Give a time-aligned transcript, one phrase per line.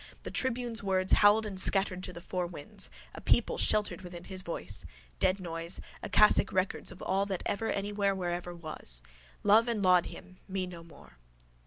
[0.23, 2.89] The tribune's words, howled and scattered to the four winds.
[3.13, 4.83] A people sheltered within his voice.
[5.19, 5.79] Dead noise.
[6.01, 9.03] Akasic records of all that ever anywhere wherever was.
[9.43, 11.19] Love and laud him: me no more.